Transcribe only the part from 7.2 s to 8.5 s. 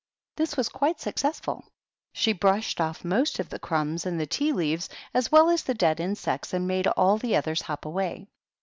others hop away.